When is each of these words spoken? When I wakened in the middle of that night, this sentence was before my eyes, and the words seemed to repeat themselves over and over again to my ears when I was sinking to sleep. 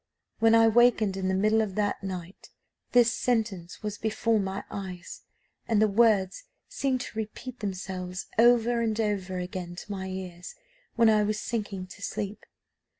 When 0.39 0.55
I 0.55 0.67
wakened 0.67 1.15
in 1.15 1.27
the 1.27 1.35
middle 1.35 1.61
of 1.61 1.75
that 1.75 2.03
night, 2.03 2.49
this 2.91 3.13
sentence 3.13 3.83
was 3.83 3.99
before 3.99 4.39
my 4.39 4.63
eyes, 4.71 5.21
and 5.67 5.79
the 5.79 5.87
words 5.87 6.45
seemed 6.67 7.01
to 7.01 7.19
repeat 7.19 7.59
themselves 7.59 8.25
over 8.39 8.81
and 8.81 8.99
over 8.99 9.37
again 9.37 9.75
to 9.75 9.91
my 9.91 10.07
ears 10.07 10.55
when 10.95 11.07
I 11.07 11.21
was 11.21 11.39
sinking 11.39 11.85
to 11.85 12.01
sleep. 12.01 12.47